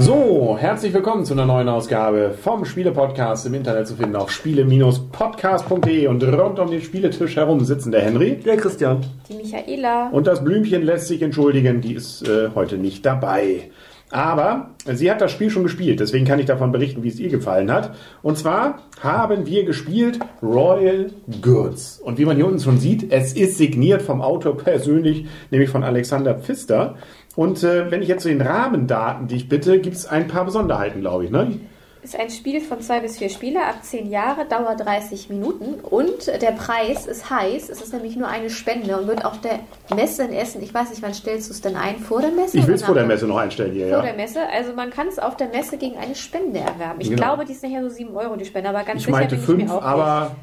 [0.00, 6.06] So, herzlich willkommen zu einer neuen Ausgabe vom Spiele-Podcast im Internet zu finden auf spiele-podcast.de
[6.06, 9.04] und rund um den Spieletisch herum sitzen der Henry Der Christian.
[9.28, 10.08] Die Michaela.
[10.10, 13.70] und das Blümchen lässt sich entschuldigen, die ist äh, heute nicht dabei.
[14.10, 17.28] Aber sie hat das Spiel schon gespielt, deswegen kann ich davon berichten, wie es ihr
[17.28, 17.94] gefallen hat.
[18.22, 21.10] Und zwar haben wir gespielt Royal
[21.42, 21.98] Goods.
[21.98, 25.84] Und wie man hier unten schon sieht, es ist signiert vom Autor persönlich, nämlich von
[25.84, 26.94] Alexander Pfister.
[27.38, 31.02] Und äh, wenn ich jetzt zu den Rahmendaten dich bitte, gibt es ein paar Besonderheiten,
[31.02, 31.30] glaube ich.
[31.30, 31.60] Ne?
[32.02, 36.26] Ist ein Spiel von zwei bis vier Spieler ab zehn Jahre, Dauer 30 Minuten und
[36.26, 37.68] der Preis ist heiß.
[37.68, 39.60] Es ist nämlich nur eine Spende und wird auf der
[39.94, 41.98] Messe in Essen, ich weiß nicht, wann stellst du es denn ein?
[42.00, 42.58] Vor der Messe?
[42.58, 44.02] Ich will es vor der Messe noch einstellen hier, Vor ja.
[44.02, 44.40] der Messe.
[44.52, 47.00] Also man kann es auf der Messe gegen eine Spende erwerben.
[47.00, 47.22] Ich Genau.
[47.22, 49.40] glaube, die ist nachher so 7 Euro die Spende, aber ganz Ich sicher meinte bin
[49.42, 50.34] ich fünf, mir auch aber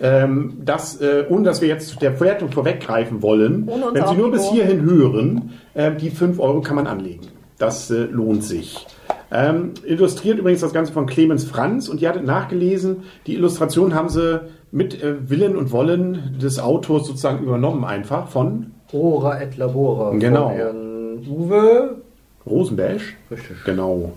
[0.00, 4.50] ähm, das, äh, ohne dass wir jetzt der Wertung vorweggreifen wollen, wenn Sie nur bis
[4.50, 7.28] hierhin hören, ähm, die 5 Euro kann man anlegen.
[7.58, 8.86] Das äh, lohnt sich.
[9.30, 14.10] Ähm, illustriert übrigens das Ganze von Clemens Franz und ihr hattet nachgelesen, die Illustration haben
[14.10, 20.10] sie mit äh, Willen und Wollen des Autors sozusagen übernommen einfach von Ora et Labora.
[20.18, 20.48] Genau.
[20.48, 21.96] Von Herrn Uwe.
[22.44, 23.00] Rosenberg.
[23.30, 23.64] Richtig.
[23.64, 24.12] Genau.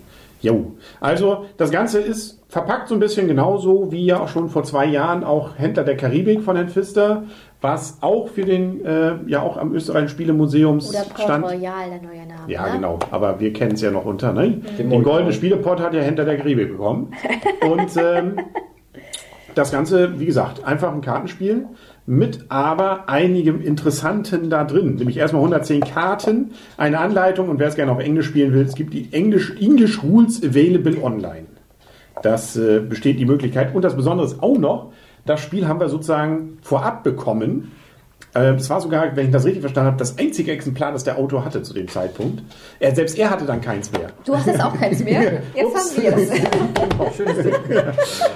[0.46, 0.74] Jo.
[1.00, 4.86] Also das Ganze ist verpackt so ein bisschen genauso wie ja auch schon vor zwei
[4.86, 7.24] Jahren auch Händler der Karibik von Herrn Pfister,
[7.62, 11.46] was auch für den äh, ja auch am österreichischen Spielemuseums Oder Port stand.
[11.46, 12.52] Royal, der neue Name.
[12.52, 12.74] Ja, ne?
[12.74, 13.00] genau.
[13.10, 14.34] Aber wir kennen es ja noch unter.
[14.34, 14.62] Ne?
[14.78, 15.04] Den, Mond.
[15.04, 17.12] goldenen Spielepot hat ja Händler der Karibik bekommen.
[17.62, 18.38] Und ähm,
[19.56, 21.66] das Ganze, wie gesagt, einfach ein Kartenspiel
[22.06, 24.96] mit aber einigem Interessanten da drin.
[24.96, 28.76] Nämlich erstmal 110 Karten, eine Anleitung und wer es gerne auf Englisch spielen will, es
[28.76, 31.46] gibt die English, English Rules Available Online.
[32.22, 33.76] Das äh, besteht die Möglichkeit.
[33.76, 34.94] Und das Besondere ist auch noch,
[35.26, 37.72] das Spiel haben wir sozusagen vorab bekommen.
[38.36, 41.18] Äh, Es war sogar, wenn ich das richtig verstanden habe, das einzige Exemplar, das der
[41.18, 42.44] Autor hatte zu dem Zeitpunkt.
[42.80, 44.10] Er, selbst er hatte dann keins mehr.
[44.26, 45.22] Du hast jetzt auch keins mehr.
[45.56, 47.16] Jetzt haben wir es.
[47.16, 47.54] Schönes Ding.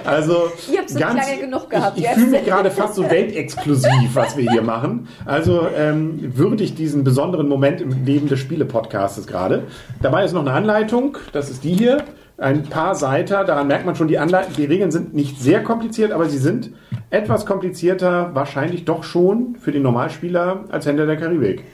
[0.04, 4.14] Also Ihr habt's nicht lange genug gehabt Ich, ich fühle mich gerade fast so weltexklusiv,
[4.14, 5.08] was wir hier machen.
[5.26, 9.64] Also ähm, würdigt diesen besonderen Moment im Leben des Spiele-Podcastes gerade.
[10.02, 12.04] Dabei ist noch eine Anleitung, das ist die hier.
[12.40, 16.10] Ein paar Seiten, daran merkt man schon, die, Anleitung, die Regeln sind nicht sehr kompliziert,
[16.10, 16.70] aber sie sind
[17.10, 21.64] etwas komplizierter, wahrscheinlich doch schon für den Normalspieler als Händler der Karibik.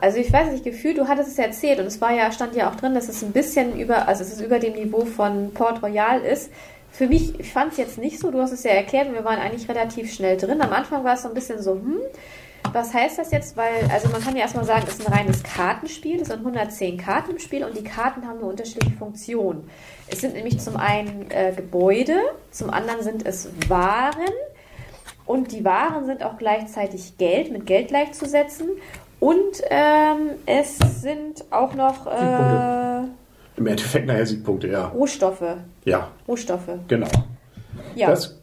[0.00, 2.68] Also ich weiß nicht, Gefühl, du hattest es erzählt und es war ja, stand ja
[2.68, 5.80] auch drin, dass es ein bisschen über, also es ist über dem Niveau von Port
[5.80, 6.50] Royal ist.
[6.90, 9.24] Für mich, ich fand es jetzt nicht so, du hast es ja erklärt und wir
[9.24, 10.60] waren eigentlich relativ schnell drin.
[10.60, 12.00] Am Anfang war es so ein bisschen so, hm,
[12.72, 13.56] was heißt das jetzt?
[13.56, 16.98] Weil, also man kann ja erstmal sagen, es ist ein reines Kartenspiel, es sind 110
[16.98, 19.68] Karten im Spiel und die Karten haben eine unterschiedliche Funktion.
[20.08, 22.16] Es sind nämlich zum einen äh, Gebäude,
[22.50, 24.32] zum anderen sind es Waren
[25.26, 28.68] und die Waren sind auch gleichzeitig Geld, mit Geld gleichzusetzen.
[29.20, 33.04] Und ähm, es sind auch noch äh.
[33.56, 34.88] Im Endeffekt nachher Siegpunkte, ja.
[34.88, 35.56] Rohstoffe.
[35.84, 36.68] Ja, Rohstoffe.
[36.88, 37.06] genau.
[37.94, 38.36] Ja, Das,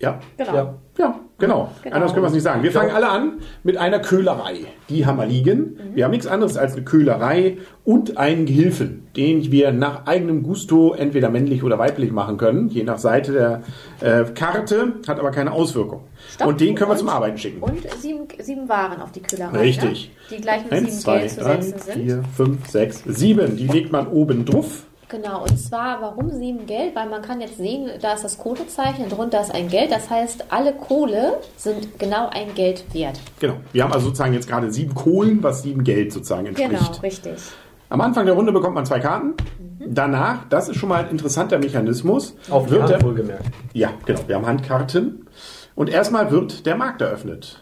[0.00, 0.54] ja, genau.
[0.54, 0.74] Ja.
[0.98, 1.70] Ja, genau.
[1.82, 1.96] Genau.
[1.96, 2.62] Anders können wir es nicht sagen.
[2.62, 3.32] Wir fangen alle an
[3.64, 4.58] mit einer Köhlerei.
[4.88, 5.78] Die haben wir liegen.
[5.94, 10.94] Wir haben nichts anderes als eine Köhlerei und einen Gehilfen, den wir nach eigenem Gusto
[10.94, 15.52] entweder männlich oder weiblich machen können, je nach Seite der äh, Karte, hat aber keine
[15.52, 16.02] Auswirkung.
[16.32, 16.48] Stopp.
[16.48, 17.62] Und den können wir Und- zum Arbeiten schicken.
[17.62, 19.58] Und sieben, sieben Waren auf die Kühlerei.
[19.58, 20.10] Richtig.
[20.30, 20.36] Ne?
[20.36, 21.94] Die gleich mit Eins, sieben zwei, Geld zu drei, setzen sind.
[22.04, 23.56] vier, fünf, sechs, sieben.
[23.56, 24.84] Die legt man oben drauf.
[25.10, 26.94] Genau, und zwar warum sieben Geld?
[26.94, 29.90] Weil man kann jetzt sehen, da ist das Kohlezeichen, drunter ist ein Geld.
[29.90, 33.18] Das heißt, alle Kohle sind genau ein Geld wert.
[33.40, 33.54] Genau.
[33.72, 36.70] Wir haben also sozusagen jetzt gerade sieben Kohlen, was sieben Geld sozusagen entspricht.
[36.70, 37.34] Genau, richtig.
[37.88, 39.34] Am Anfang der Runde bekommt man zwei Karten.
[39.84, 43.46] Danach, das ist schon mal ein interessanter Mechanismus, Auf wird Hand der, wohlgemerkt.
[43.72, 45.26] ja, genau, wir haben Handkarten
[45.74, 47.60] und erstmal wird der Markt eröffnet.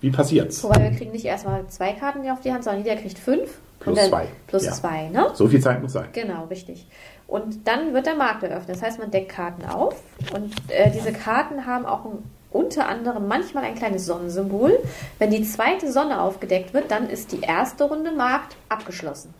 [0.00, 0.62] Wie passiert's?
[0.64, 3.58] Wobei wir kriegen nicht erstmal zwei Karten auf die Hand, sondern jeder kriegt fünf.
[3.80, 4.28] Plus dann- zwei.
[4.46, 4.72] Plus Ja.
[4.72, 5.30] zwei, ne?
[5.34, 6.08] So viel Zeit muss sein.
[6.12, 6.86] Genau, richtig.
[7.26, 8.76] Und dann wird der Markt eröffnet.
[8.76, 9.96] Das heißt, man deckt Karten auf
[10.34, 14.78] und äh, diese Karten haben auch ein, unter anderem manchmal ein kleines Sonnensymbol.
[15.20, 19.32] Wenn die zweite Sonne aufgedeckt wird, dann ist die erste Runde Markt abgeschlossen.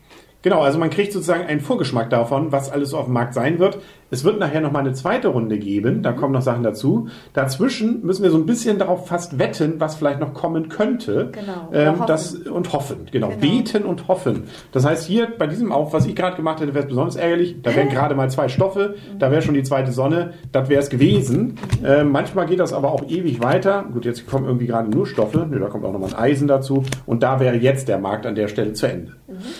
[0.43, 3.59] Genau, also man kriegt sozusagen einen Vorgeschmack davon, was alles so auf dem Markt sein
[3.59, 3.79] wird.
[4.13, 7.09] Es wird nachher noch mal eine zweite Runde geben, da kommen noch Sachen dazu.
[7.33, 11.31] Dazwischen müssen wir so ein bisschen darauf fast wetten, was vielleicht noch kommen könnte.
[11.31, 12.07] Genau, Ähm, hoffen.
[12.09, 13.29] das, und hoffen, genau.
[13.29, 13.41] Genau.
[13.41, 14.45] Beten und hoffen.
[14.73, 17.57] Das heißt, hier bei diesem auch, was ich gerade gemacht hätte, wäre es besonders ärgerlich.
[17.63, 20.91] Da wären gerade mal zwei Stoffe, da wäre schon die zweite Sonne, das wäre es
[20.91, 21.55] gewesen.
[21.85, 23.85] Ähm, manchmal geht das aber auch ewig weiter.
[23.93, 25.47] Gut, jetzt kommen irgendwie gerade nur Stoffe.
[25.49, 26.83] Nö, da kommt auch nochmal ein Eisen dazu.
[27.07, 29.13] Und da wäre jetzt der Markt an der Stelle zu Ende.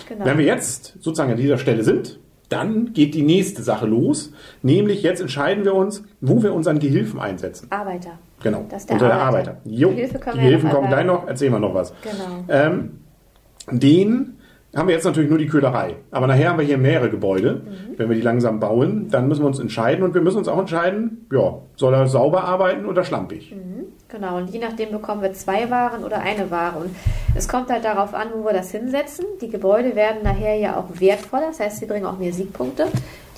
[0.07, 0.25] Genau.
[0.25, 2.19] Wenn wir jetzt sozusagen an dieser Stelle sind,
[2.49, 4.33] dann geht die nächste Sache los.
[4.61, 7.67] Nämlich jetzt entscheiden wir uns, wo wir unseren Gehilfen einsetzen.
[7.69, 8.19] Arbeiter.
[8.43, 9.51] Genau, Das der unter der Arbeiter.
[9.51, 9.61] Arbeiter.
[9.69, 11.27] Jo, die ja Gehilfen noch kommen gleich noch.
[11.27, 11.93] Erzählen wir noch was.
[12.01, 12.43] Genau.
[12.49, 12.99] Ähm,
[13.71, 14.37] den
[14.75, 15.97] haben wir jetzt natürlich nur die Köhlerei.
[16.11, 17.61] Aber nachher haben wir hier mehrere Gebäude.
[17.65, 17.97] Mhm.
[17.97, 20.03] Wenn wir die langsam bauen, dann müssen wir uns entscheiden.
[20.03, 23.53] Und wir müssen uns auch entscheiden, ja, soll er sauber arbeiten oder schlampig?
[24.07, 26.79] Genau, und je nachdem bekommen wir zwei Waren oder eine Ware.
[26.79, 26.89] Und
[27.35, 29.25] es kommt halt darauf an, wo wir das hinsetzen.
[29.41, 32.87] Die Gebäude werden nachher ja auch wertvoller, das heißt, sie bringen auch mehr Siegpunkte.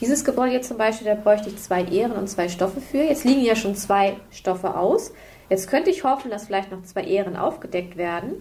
[0.01, 2.98] Dieses Gebäude jetzt zum Beispiel, da bräuchte ich zwei Ehren und zwei Stoffe für.
[2.98, 5.13] Jetzt liegen ja schon zwei Stoffe aus.
[5.50, 8.34] Jetzt könnte ich hoffen, dass vielleicht noch zwei Ehren aufgedeckt werden.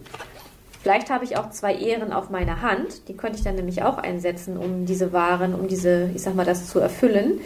[0.83, 3.07] Vielleicht habe ich auch zwei Ehren auf meiner Hand.
[3.09, 6.47] Die könnte ich dann nämlich auch einsetzen, um diese Waren, um diese, ich sag mal,
[6.47, 7.41] das zu erfüllen.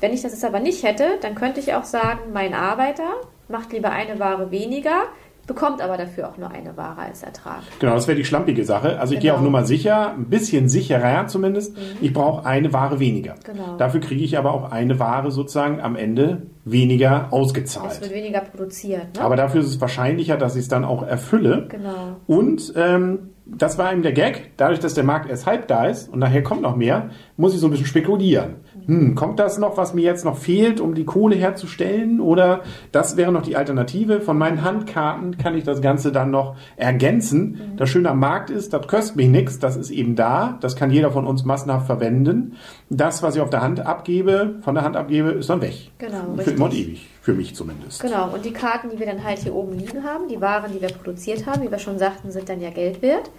[0.00, 3.14] Wenn ich das jetzt aber nicht hätte, dann könnte ich auch sagen, mein Arbeiter
[3.48, 5.04] macht lieber eine Ware weniger,
[5.46, 7.60] bekommt aber dafür auch nur eine Ware als Ertrag.
[7.78, 8.98] Genau, das wäre die schlampige Sache.
[8.98, 9.38] Also ich gehe Genau.
[9.40, 9.46] Mhm.
[9.46, 11.76] auf Nummer sicher, ein bisschen sicherer zumindest.
[12.00, 13.34] Ich brauche eine Ware weniger.
[13.44, 13.76] Genau.
[13.78, 18.00] Dafür kriege ich aber auch eine Ware sozusagen am Ende weniger Es ausgezahlt.
[18.00, 19.14] wird weniger produziert.
[19.16, 19.20] Ne?
[19.22, 21.66] Aber dafür ist es wahrscheinlicher, dass ich es dann auch erfülle.
[21.68, 22.16] genau.
[22.26, 24.52] Und ähm, das war eben der Gag.
[24.56, 27.60] Dadurch, dass der Markt erst halb da ist und nachher kommt noch mehr, muss ich
[27.60, 28.56] so ein bisschen spekulieren.
[28.86, 32.20] Hm, kommt das noch, was mir jetzt noch fehlt, um die Kohle herzustellen?
[32.20, 34.20] Oder das wäre noch die Alternative.
[34.20, 37.74] Von meinen Handkarten kann ich das Ganze dann noch ergänzen.
[37.76, 39.58] Das Schöne am Markt ist, das kostet mich nichts.
[39.60, 40.58] Das ist eben da.
[40.60, 42.56] Das kann jeder von uns massenhaft verwenden.
[42.90, 45.92] Das, was ich auf der Hand abgebe, von der Hand abgebe, ist dann weg.
[45.98, 47.08] Genau, Für immer und ewig.
[47.26, 48.00] Für mich zumindest.
[48.02, 50.80] Genau, und die Karten, die wir dann halt hier oben liegen haben, die Waren, die
[50.80, 53.32] wir produziert haben, wie wir schon sagten, sind dann ja Geld wert.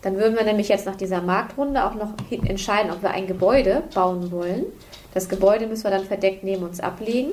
[0.00, 3.82] Dann würden wir nämlich jetzt nach dieser Marktrunde auch noch entscheiden, ob wir ein Gebäude
[3.94, 4.64] bauen wollen.
[5.12, 7.32] Das Gebäude müssen wir dann verdeckt neben uns ablegen.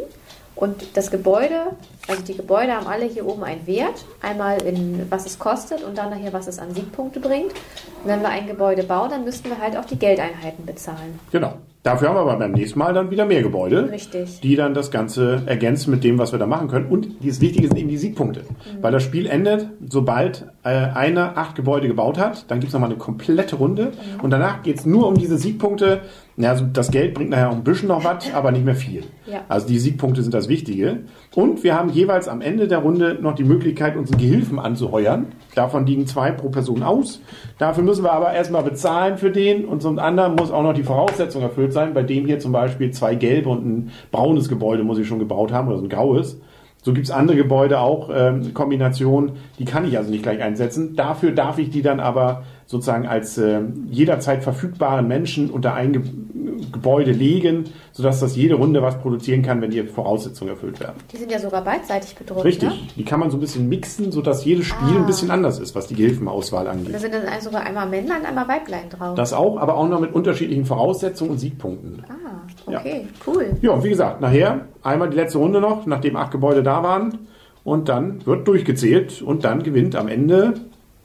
[0.55, 1.71] Und das Gebäude,
[2.07, 4.05] also die Gebäude haben alle hier oben einen Wert.
[4.21, 7.51] Einmal in was es kostet und dann nachher, was es an Siegpunkte bringt.
[8.03, 11.19] Und wenn wir ein Gebäude bauen, dann müssten wir halt auch die Geldeinheiten bezahlen.
[11.31, 11.53] Genau.
[11.83, 13.91] Dafür haben wir aber beim nächsten Mal dann wieder mehr Gebäude.
[13.91, 14.39] Richtig.
[14.39, 16.85] die dann das Ganze ergänzen mit dem, was wir da machen können.
[16.85, 18.45] Und das Wichtige sind eben die Siegpunkte.
[18.79, 22.89] Weil das Spiel endet, sobald äh, einer acht Gebäude gebaut hat, dann gibt es nochmal
[22.89, 23.91] eine komplette Runde.
[24.21, 26.01] Und danach geht es nur um diese Siegpunkte.
[26.35, 29.03] Ja, also das Geld bringt nachher auch ein bisschen noch was, aber nicht mehr viel.
[29.27, 29.41] Ja.
[29.49, 31.01] Also die Siegpunkte sind das Wichtige.
[31.35, 35.27] Und wir haben jeweils am Ende der Runde noch die Möglichkeit, unseren Gehilfen anzuheuern.
[35.53, 37.21] Davon liegen zwei pro Person aus.
[37.59, 40.83] Dafür müssen wir aber erstmal bezahlen für den und zum anderen muss auch noch die
[40.83, 41.93] Voraussetzung erfüllt sein.
[41.93, 45.51] Bei dem hier zum Beispiel zwei gelbe und ein braunes Gebäude muss ich schon gebaut
[45.51, 46.39] haben oder so ein graues.
[46.83, 50.97] So gibt es andere Gebäude auch, ähm, Kombinationen, die kann ich also nicht gleich einsetzen.
[50.97, 56.01] Dafür darf ich die dann aber sozusagen als äh, jederzeit verfügbaren Menschen unter ein Ge
[56.71, 60.95] Gebäude legen, sodass das jede Runde was produzieren kann, wenn die Voraussetzungen erfüllt werden.
[61.11, 62.45] Die sind ja sogar beidseitig bedruckt.
[62.45, 62.69] Richtig.
[62.69, 62.75] Ne?
[62.95, 64.99] Die kann man so ein bisschen mixen, sodass jedes Spiel Ah.
[64.99, 66.97] ein bisschen anders ist, was die Gehilfenauswahl Da angeht.
[66.99, 69.15] sind dann sogar einmal Männlein und einmal Weiblein drauf.
[69.15, 72.03] Das auch, aber auch noch mit unterschiedlichen Voraussetzungen und Siegpunkten.
[72.07, 72.41] ah,
[72.77, 73.57] okay, cool.
[73.61, 77.19] Ja, und wie gesagt, nachher einmal die letzte Runde noch, nachdem acht Gebäude da waren.
[77.63, 80.53] Und dann wird durchgezählt und dann gewinnt am Ende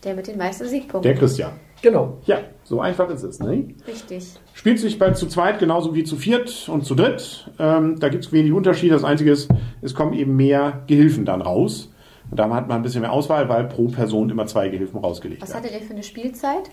[0.05, 1.03] Der mit den meisten Siegpunkten.
[1.03, 1.53] der Christian.
[1.83, 2.19] Genau.
[2.27, 3.39] Ja, so einfach ist es.
[3.41, 3.75] Ne?
[3.87, 4.25] Richtig.
[4.55, 7.51] Spielt sich bei zu zweit genauso wie zu viert und zu dritt.
[7.59, 8.95] Ähm, da gibt es wenig Unterschiede.
[8.95, 9.49] Das Einzige ist,
[9.83, 11.93] es kommen eben mehr Gehilfen dann raus.
[12.31, 15.41] Und da hat man ein bisschen mehr Auswahl, weil pro Person immer zwei Gehilfen rausgelegt
[15.41, 15.65] Was werden.
[15.65, 16.71] hattet ihr für eine Spielzeit?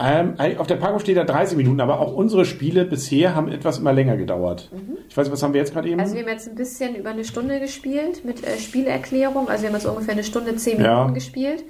[0.00, 3.78] Ähm, auf der Packung steht da 30 Minuten, aber auch unsere Spiele bisher haben etwas
[3.78, 4.70] immer länger gedauert.
[5.08, 6.00] Ich weiß nicht, was haben wir jetzt gerade eben?
[6.00, 9.48] Also wir haben jetzt ein bisschen über eine Stunde gespielt mit äh, Spielerklärung.
[9.48, 11.00] Also wir haben jetzt ungefähr eine Stunde, zehn Ja.
[11.00, 11.64] Minuten gespielt.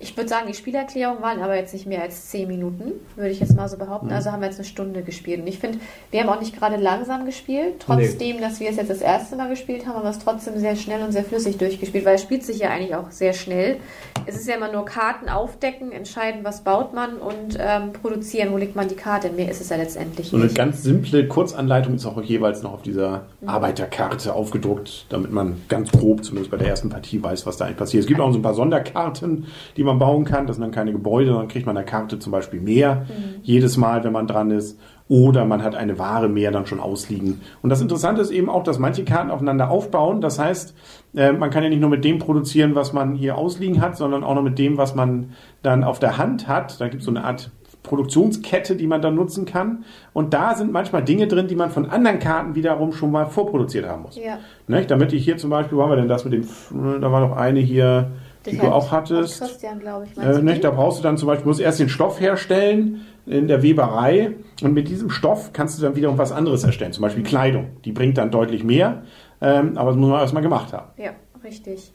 [0.00, 3.40] Ich würde sagen, die Spielerklärungen waren aber jetzt nicht mehr als zehn Minuten, würde ich
[3.40, 3.80] jetzt mal so Mhm.
[3.80, 4.12] behaupten.
[4.12, 5.40] Also haben wir jetzt eine Stunde gespielt.
[5.40, 5.78] Und ich finde,
[6.12, 7.74] wir haben auch nicht gerade langsam gespielt.
[7.80, 10.76] Trotzdem, dass wir es jetzt das erste Mal gespielt haben, haben wir es trotzdem sehr
[10.76, 13.78] schnell und sehr flüssig durchgespielt, weil es spielt sich ja eigentlich auch sehr schnell.
[14.26, 18.56] Es ist ja immer nur Karten aufdecken, entscheiden, was baut man und ähm, produzieren, wo
[18.56, 19.30] legt man die Karte.
[19.30, 20.56] Mehr ist es ja letztendlich so eine nicht.
[20.56, 26.24] ganz simple Kurzanleitung ist auch jeweils noch auf dieser Arbeiterkarte aufgedruckt, damit man ganz grob,
[26.24, 28.02] zumindest bei der ersten Partie, weiß, was da eigentlich passiert.
[28.02, 30.46] Es gibt auch so ein paar Sonderkarten, die man bauen kann.
[30.46, 33.06] Das sind dann keine Gebäude, sondern kriegt man eine Karte zum Beispiel mehr
[33.42, 34.78] jedes Mal, wenn man dran ist.
[35.08, 37.40] Oder man hat eine Ware mehr dann schon ausliegen.
[37.62, 40.20] Und das Interessante ist eben auch, dass manche Karten aufeinander aufbauen.
[40.20, 40.74] Das heißt,
[41.14, 44.22] äh, man kann ja nicht nur mit dem produzieren, was man hier ausliegen hat, sondern
[44.22, 45.30] auch noch mit dem, was man
[45.62, 46.78] dann auf der Hand hat.
[46.78, 47.50] Da gibt es so eine Art
[47.82, 49.84] Produktionskette, die man dann nutzen kann.
[50.12, 53.88] Und da sind manchmal Dinge drin, die man von anderen Karten wiederum schon mal vorproduziert
[53.88, 54.16] haben muss.
[54.16, 54.38] Ja.
[54.66, 54.90] Nicht?
[54.90, 57.36] Damit ich hier zum Beispiel, wo haben wir denn das mit dem, da war noch
[57.36, 58.10] eine hier,
[58.50, 59.40] die du auch hattest.
[59.40, 60.18] hat Christian, glaube ich.
[60.22, 60.64] Äh, nicht?
[60.64, 64.72] Da brauchst du dann zum Beispiel, musst erst den Stoff herstellen in der Weberei und
[64.72, 67.66] mit diesem Stoff kannst du dann wiederum was anderes erstellen, zum Beispiel Kleidung.
[67.84, 69.02] Die bringt dann deutlich mehr,
[69.40, 70.86] ähm, aber das muss man erstmal gemacht haben.
[70.96, 71.10] Ja,
[71.44, 71.92] richtig.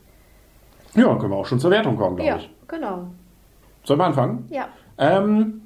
[0.95, 2.50] Ja, dann können wir auch schon zur Wertung kommen, glaube Ja, ich.
[2.67, 3.07] genau.
[3.83, 4.45] Sollen wir anfangen?
[4.51, 4.67] Ja.
[5.00, 5.62] Ähm,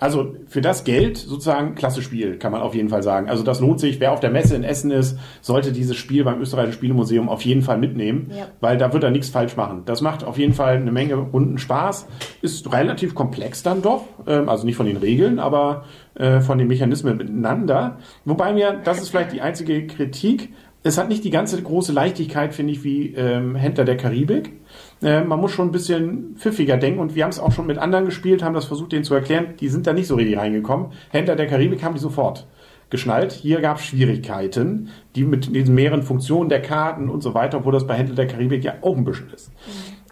[0.00, 3.28] also für das Geld sozusagen klasse Spiel, kann man auf jeden Fall sagen.
[3.28, 4.00] Also das lohnt sich.
[4.00, 7.60] Wer auf der Messe in Essen ist, sollte dieses Spiel beim Österreichischen Spielemuseum auf jeden
[7.62, 8.46] Fall mitnehmen, Ja.
[8.60, 9.82] weil da wird er nichts falsch machen.
[9.84, 12.06] Das macht auf jeden Fall eine Menge runden Spaß.
[12.40, 16.66] Ist relativ komplex dann doch, ähm, also nicht von den Regeln, aber äh, von den
[16.68, 17.98] Mechanismen miteinander.
[18.24, 20.48] Wobei mir, das ist vielleicht die einzige Kritik,
[20.82, 24.52] es hat nicht die ganze große Leichtigkeit, finde ich, wie ähm, Händler der Karibik.
[25.02, 27.78] Äh, man muss schon ein bisschen pfiffiger denken und wir haben es auch schon mit
[27.78, 29.54] anderen gespielt, haben das versucht, denen zu erklären.
[29.60, 30.92] Die sind da nicht so richtig reingekommen.
[31.10, 32.46] Händler der Karibik haben die sofort
[32.88, 33.32] geschnallt.
[33.32, 37.72] Hier gab es Schwierigkeiten, die mit diesen mehreren Funktionen der Karten und so weiter, obwohl
[37.72, 39.52] das bei Händler der Karibik ja auch ein bisschen ist.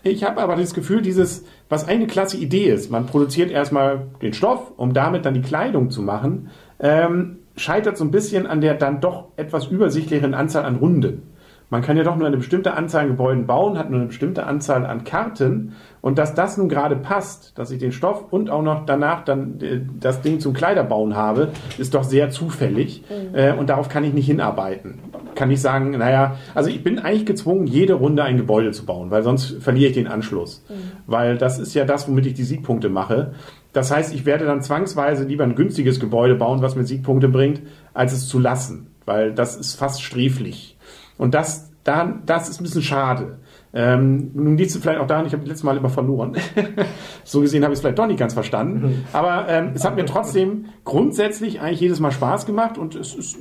[0.02, 4.32] Ich habe aber das Gefühl, dieses, was eine klasse Idee ist, man produziert erstmal den
[4.32, 8.74] Stoff, um damit dann die Kleidung zu machen, ähm, scheitert so ein bisschen an der
[8.74, 11.22] dann doch etwas übersichtlicheren Anzahl an Runden.
[11.70, 14.46] Man kann ja doch nur eine bestimmte Anzahl an Gebäuden bauen, hat nur eine bestimmte
[14.46, 15.74] Anzahl an Karten.
[16.00, 19.60] Und dass das nun gerade passt, dass ich den Stoff und auch noch danach dann
[19.60, 23.04] äh, das Ding zum Kleiderbauen habe, ist doch sehr zufällig.
[23.34, 25.00] Äh, und darauf kann ich nicht hinarbeiten.
[25.34, 29.10] Kann ich sagen, naja, also ich bin eigentlich gezwungen, jede Runde ein Gebäude zu bauen,
[29.10, 30.64] weil sonst verliere ich den Anschluss.
[31.06, 33.34] Weil das ist ja das, womit ich die Siegpunkte mache.
[33.78, 37.62] Das heißt, ich werde dann zwangsweise lieber ein günstiges Gebäude bauen, was mir Siegpunkte bringt,
[37.94, 38.88] als es zu lassen.
[39.04, 40.76] Weil das ist fast sträflich.
[41.16, 43.38] Und das, da, das ist ein bisschen schade.
[43.72, 46.34] Ähm, nun liegt es vielleicht auch daran, ich habe das letzte Mal immer verloren.
[47.22, 49.06] so gesehen habe ich es vielleicht doch nicht ganz verstanden.
[49.12, 53.38] Aber ähm, es hat mir trotzdem grundsätzlich eigentlich jedes Mal Spaß gemacht und es ist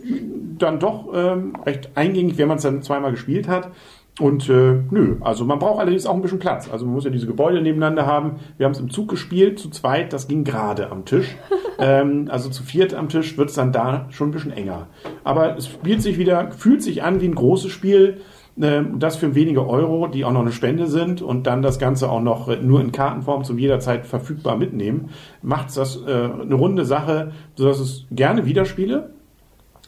[0.59, 3.71] dann doch ähm, recht eingängig, wenn man es dann zweimal gespielt hat.
[4.19, 6.69] Und äh, nö, also man braucht allerdings auch ein bisschen Platz.
[6.71, 8.37] Also man muss ja diese Gebäude nebeneinander haben.
[8.57, 11.35] Wir haben es im Zug gespielt, zu zweit, das ging gerade am Tisch.
[11.79, 14.87] ähm, also zu viert am Tisch wird es dann da schon ein bisschen enger.
[15.23, 18.21] Aber es spielt sich wieder, fühlt sich an wie ein großes Spiel.
[18.59, 22.09] Ähm, das für wenige Euro, die auch noch eine Spende sind und dann das Ganze
[22.09, 25.09] auch noch äh, nur in Kartenform zum jederzeit verfügbar mitnehmen,
[25.43, 29.11] macht das äh, eine runde Sache, sodass es gerne wieder spiele.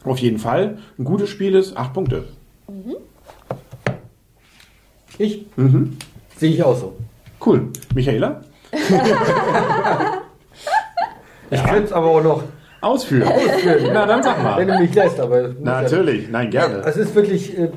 [0.04, 0.78] Auf jeden Fall.
[0.98, 2.24] Ein gutes Spiel ist, acht Punkte.
[5.20, 5.98] Ich Mhm.
[6.38, 6.96] sehe ich auch so.
[7.44, 7.68] Cool.
[7.94, 8.40] Michaela?
[11.52, 12.44] Ich könnte es aber auch noch
[12.80, 13.26] Ausführen.
[13.28, 14.76] ausführen, Na, dann sag wenn mal.
[14.78, 15.18] du mich lässt.
[15.18, 16.30] Aber ja- Natürlich.
[16.30, 16.76] Nein, gerne.
[16.86, 17.68] Es ist wirklich, äh,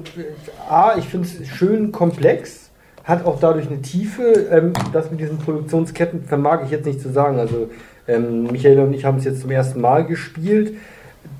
[0.70, 2.70] A, ich finde es schön komplex,
[3.04, 4.22] hat auch dadurch eine Tiefe.
[4.52, 7.40] Ähm, das mit diesen Produktionsketten vermag ich jetzt nicht zu sagen.
[7.40, 7.70] Also
[8.08, 10.76] ähm, Michael und ich haben es jetzt zum ersten Mal gespielt.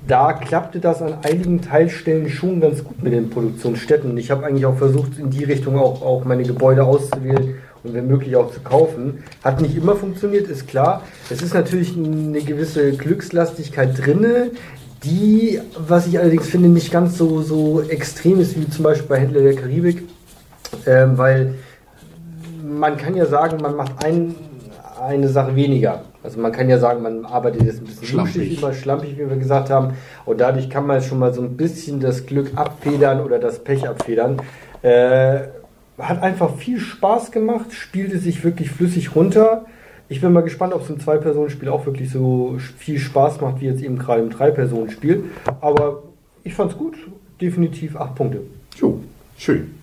[0.06, 4.16] Da klappte das an einigen Teilstellen schon ganz gut mit den Produktionsstätten.
[4.18, 8.06] Ich habe eigentlich auch versucht, in die Richtung auch, auch meine Gebäude auszuwählen und wenn
[8.06, 9.24] möglich auch zu kaufen.
[9.42, 11.02] Hat nicht immer funktioniert, ist klar.
[11.30, 14.50] Es ist natürlich eine gewisse Glückslastigkeit drinne,
[15.04, 19.18] die, was ich allerdings finde, nicht ganz so, so extrem ist wie zum Beispiel bei
[19.18, 20.02] Händler der Karibik,
[20.86, 21.54] ähm, weil
[22.62, 24.34] man kann ja sagen, man macht ein,
[25.04, 26.02] eine Sache weniger.
[26.22, 28.58] Also man kann ja sagen, man arbeitet jetzt ein bisschen Schlampig.
[28.58, 29.94] immer schlampig, wie wir gesagt haben.
[30.24, 33.88] Und dadurch kann man schon mal so ein bisschen das Glück abfedern oder das Pech
[33.88, 34.40] abfedern.
[34.82, 35.40] Äh,
[35.98, 39.66] hat einfach viel Spaß gemacht, spielte sich wirklich flüssig runter.
[40.08, 43.66] Ich bin mal gespannt, ob es im Zwei-Personen-Spiel auch wirklich so viel Spaß macht, wie
[43.66, 45.24] jetzt eben gerade im Drei-Personen-Spiel.
[45.60, 46.02] Aber
[46.42, 46.96] ich fand's gut.
[47.40, 48.40] Definitiv acht Punkte.
[48.76, 49.00] Jo,
[49.36, 49.74] schön.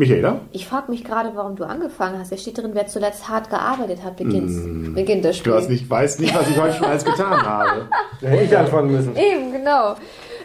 [0.00, 0.40] Michaela?
[0.52, 2.32] Ich frage mich gerade, warum du angefangen hast.
[2.32, 5.52] Da steht drin, wer zuletzt hart gearbeitet hat, beginnt, beginnt das Spiel.
[5.52, 7.86] Du hast nicht, weißt nicht, was ich heute schon alles getan habe.
[8.22, 9.14] Da hätte ich anfangen müssen.
[9.14, 9.96] Eben, genau.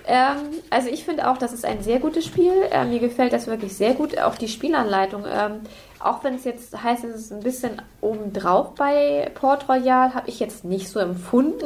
[0.07, 0.35] Ähm,
[0.69, 2.51] also ich finde auch, das ist ein sehr gutes Spiel.
[2.69, 4.19] Ähm, mir gefällt das wirklich sehr gut.
[4.19, 5.24] Auch die Spielanleitung.
[5.25, 5.62] Ähm,
[6.00, 10.40] auch wenn es jetzt heißt, es ist ein bisschen obendrauf bei Port Royal, habe ich
[10.40, 11.66] jetzt nicht so empfunden.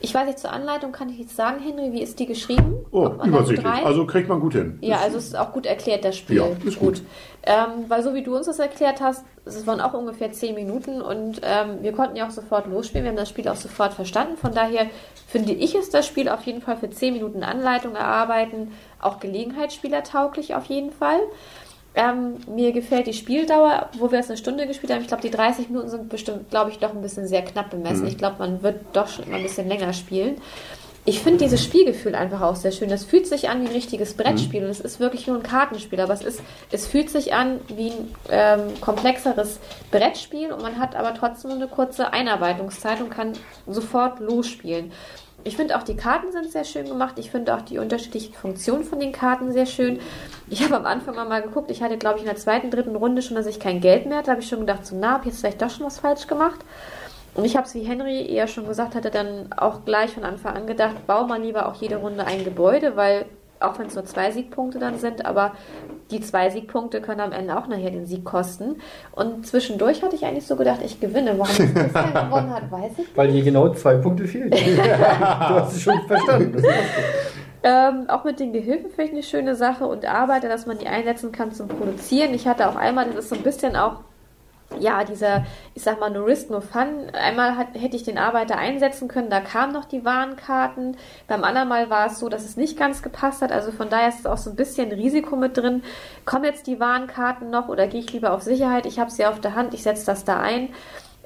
[0.00, 2.74] Ich weiß nicht, zur Anleitung kann ich jetzt sagen, Henry, wie ist die geschrieben?
[2.90, 3.66] Oh, übersichtlich.
[3.66, 4.78] Also kriegt man gut hin.
[4.80, 6.36] Ja, also es ist auch gut erklärt, das Spiel.
[6.36, 7.02] Ja, ist gut.
[7.44, 11.00] Ähm, weil so wie du uns das erklärt hast, es waren auch ungefähr 10 Minuten
[11.00, 13.04] und ähm, wir konnten ja auch sofort losspielen.
[13.04, 14.36] Wir haben das Spiel auch sofort verstanden.
[14.36, 14.86] Von daher
[15.26, 20.54] finde ich es das Spiel auf jeden Fall für 10 Minuten Anleitung erarbeiten, auch Gelegenheitsspielertauglich
[20.54, 21.20] auf jeden Fall.
[21.94, 25.00] Ähm, mir gefällt die Spieldauer, wo wir es eine Stunde gespielt haben.
[25.00, 28.06] Ich glaube, die 30 Minuten sind bestimmt, glaube ich, doch ein bisschen sehr knapp bemessen.
[28.06, 30.36] Ich glaube, man wird doch schon mal ein bisschen länger spielen.
[31.04, 32.90] ich finde dieses Spielgefühl einfach auch sehr schön.
[32.90, 36.00] Das fühlt sich an wie ein richtiges Brettspiel und es ist wirklich nur ein Kartenspiel,
[36.00, 39.58] aber es ist, es fühlt sich an wie ein ähm, komplexeres
[39.90, 43.32] Brettspiel und man hat aber trotzdem eine kurze Einarbeitungszeit und kann
[43.66, 44.92] sofort losspielen.
[45.44, 47.18] Ich finde auch die Karten sind sehr schön gemacht.
[47.18, 50.00] Ich finde auch die unterschiedlichen Funktionen von den Karten sehr schön.
[50.48, 51.70] Ich habe am Anfang mal geguckt.
[51.70, 54.18] Ich hatte, glaube ich, in der zweiten, dritten Runde schon, dass ich kein Geld mehr
[54.18, 54.26] hatte.
[54.26, 56.26] Da habe ich schon gedacht, so, na, hab ich jetzt vielleicht doch schon was falsch
[56.26, 56.60] gemacht.
[57.34, 60.56] Und ich habe es, wie Henry eher schon gesagt hatte, dann auch gleich von Anfang
[60.56, 63.26] an gedacht, bau mal lieber auch jede Runde ein Gebäude, weil
[63.60, 65.52] auch wenn es nur zwei Siegpunkte dann sind, aber
[66.10, 68.76] die zwei Siegpunkte können am Ende auch nachher den Sieg kosten.
[69.12, 71.38] Und zwischendurch hatte ich eigentlich so gedacht, ich gewinne.
[71.38, 73.16] Warum es bisher gewonnen hat, weiß ich nicht.
[73.16, 74.50] Weil hier genau zwei Punkte fehlen.
[74.50, 76.62] du hast es schon verstanden.
[77.62, 80.86] Ähm, auch mit den Gehilfen finde ich eine schöne Sache und Arbeiter, dass man die
[80.86, 82.32] einsetzen kann zum Produzieren.
[82.32, 84.00] Ich hatte auch einmal, das ist so ein bisschen auch
[84.78, 87.10] ja, dieser, ich sag mal, No Risk, No Fun.
[87.12, 90.96] Einmal hat, hätte ich den Arbeiter einsetzen können, da kamen noch die Warenkarten.
[91.26, 93.50] Beim anderen Mal war es so, dass es nicht ganz gepasst hat.
[93.50, 95.82] Also von daher ist es auch so ein bisschen Risiko mit drin.
[96.24, 98.86] Kommen jetzt die Warenkarten noch oder gehe ich lieber auf Sicherheit?
[98.86, 100.68] Ich habe sie auf der Hand, ich setze das da ein.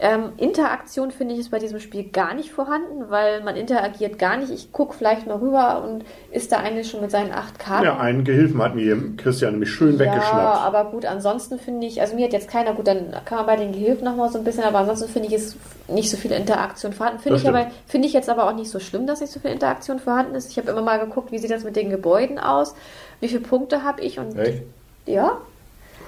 [0.04, 4.36] Ähm, Interaktion finde ich ist bei diesem Spiel gar nicht vorhanden, weil man interagiert gar
[4.36, 4.50] nicht.
[4.50, 7.84] Ich gucke vielleicht mal rüber und ist da eine schon mit seinen acht Karten.
[7.84, 10.60] Ja, einen Gehilfen hat mir Christian nämlich schön Ja, weggeschnappt.
[10.60, 13.54] aber gut, ansonsten finde ich, also mir hat jetzt keiner, gut, dann kann man bei
[13.54, 15.56] den Gehilfen nochmal so ein bisschen, aber ansonsten finde ich, ist
[15.86, 17.20] nicht so viel Interaktion vorhanden.
[17.20, 19.52] Finde ich, aber, finde ich jetzt aber auch nicht so schlimm, dass nicht so viel
[19.52, 20.50] Interaktion vorhanden ist.
[20.50, 22.74] Ich habe immer mal geguckt, wie sieht das mit den Gebäuden aus,
[23.20, 24.64] wie viele Punkte habe ich und Echt?
[25.06, 25.38] ja,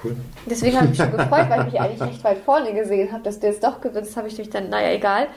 [0.04, 0.16] Cool.
[0.46, 3.22] Deswegen habe ich mich schon gefreut, weil ich mich eigentlich recht weit vorne gesehen habe,
[3.22, 4.06] dass der es doch gewinnt.
[4.06, 5.28] Das habe ich durch dann, naja, egal.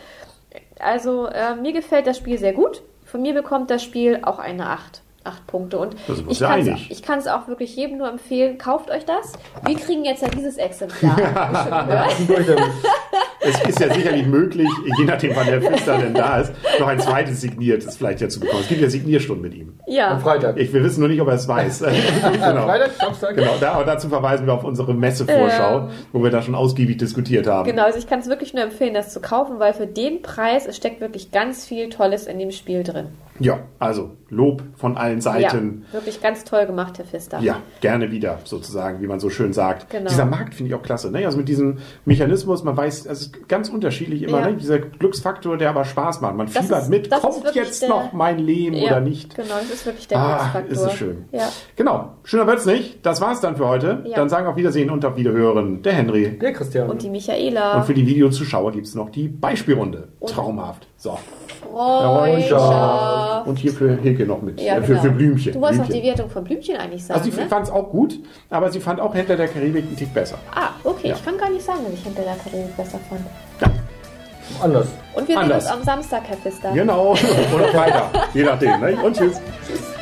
[0.80, 2.84] Also, äh, mir gefällt das Spiel sehr gut.
[3.06, 5.02] Von mir bekommt das Spiel auch eine 8.
[5.28, 5.78] 8 Punkte.
[5.78, 5.96] Und
[6.30, 6.58] ich ja
[7.06, 9.34] kann es auch wirklich jedem nur empfehlen, kauft euch das.
[9.66, 11.16] Wir kriegen jetzt ja dieses Exemplar.
[12.28, 12.60] Gehört.
[13.40, 14.68] Es ist ja sicherlich möglich,
[14.98, 18.40] je nachdem, wann der Pfister denn da ist, noch ein zweites signiertes vielleicht ja zu
[18.40, 18.62] bekommen.
[18.62, 19.80] Es gibt ja Signierstunden mit ihm.
[19.88, 20.58] Am ja, Freitag.
[20.58, 21.80] Ich, wir wissen nur nicht, ob er es weiß.
[22.34, 22.66] genau.
[22.66, 23.36] Freitag, Samstag?
[23.36, 25.90] Genau, da, aber dazu verweisen wir auf unsere Messevorschau, Ähm.
[26.12, 27.66] wo wir da schon ausgiebig diskutiert haben.
[27.70, 27.84] genau.
[27.84, 30.76] Also ich kann es wirklich nur empfehlen, das zu kaufen, weil für den Preis, es
[30.76, 33.10] steckt wirklich ganz viel Tolles in dem Spiel drin.
[33.40, 35.86] Ja, also Lob von allen Seiten.
[35.88, 37.40] Ja, wirklich ganz toll gemacht, Herr Pfister.
[37.40, 39.90] Ja, gerne wieder, sozusagen, wie man so schön sagt.
[39.90, 40.10] Genau.
[40.10, 41.12] Dieser Markt finde ich auch klasse.
[41.12, 41.26] Ne?
[41.26, 44.50] Also mit diesem Mechanismus, man weiß, es ist ganz unterschiedlich immer, Ja.
[44.50, 44.58] ne?
[44.58, 46.36] dieser Glücksfaktor, der aber Spaß macht.
[46.36, 49.36] Man Das fiebert ist- mit, kommt jetzt der- noch mein Leben Ja, oder nicht.
[49.36, 50.72] Genau, das ist wirklich der Ah, Glücksfaktor.
[50.72, 51.26] ist es schön.
[51.32, 51.48] Ja.
[51.78, 53.06] Genau, schöner wird's nicht.
[53.06, 54.04] Das war's dann für heute.
[54.06, 54.16] Ja.
[54.18, 56.38] Dann sagen auf Wiedersehen und auf Wiederhören der Henry.
[56.38, 56.90] Der Christian.
[56.90, 57.78] Und die Michaela.
[57.78, 60.10] Und für die Videozuschauer gibt's noch die Beispielrunde.
[60.26, 60.87] Traumhaft.
[60.98, 61.18] So.
[61.72, 63.48] Freundschaft.
[63.48, 64.60] Und hier für Hilke noch mit.
[64.60, 65.02] Ja, äh, für, genau.
[65.02, 65.54] für Blümchen.
[65.54, 67.48] Du wolltest noch die Wertung von Blümchen eigentlich sagen, Also sie ne?
[67.48, 68.20] fand es auch gut,
[68.50, 70.38] aber sie fand auch Händler der Karibik einen Tick besser.
[70.54, 71.10] Ah, okay.
[71.10, 71.16] Ja.
[71.16, 73.22] Ich kann gar nicht sagen, dass ich hinter der Karibik besser fand.
[73.62, 73.68] Ja,
[74.64, 74.88] Anders.
[75.14, 75.66] Und wir Anders.
[75.66, 76.72] sehen uns am Samstag, Herr Pfister.
[76.72, 77.12] genau.
[77.56, 78.10] Oder Freitag.
[78.34, 78.80] Je nachdem.
[78.80, 78.98] Ne?
[79.04, 79.40] Und tschüss.
[79.68, 79.97] Tschüss.